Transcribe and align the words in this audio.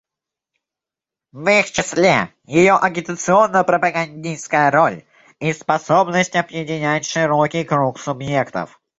В 1.31 1.47
их 1.47 1.69
числе 1.71 2.33
ее 2.45 2.75
агитационно-пропагандистская 2.75 4.71
роль 4.71 5.05
и 5.39 5.53
способность 5.53 6.35
объединять 6.35 7.05
широкий 7.05 7.63
круг 7.63 7.99
субъектов. 7.99 8.81